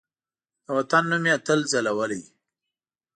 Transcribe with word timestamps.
د 0.65 0.67
وطن 0.77 1.03
نوم 1.09 1.23
یې 1.29 1.35
تل 1.45 1.59
ځلولی 1.71 2.23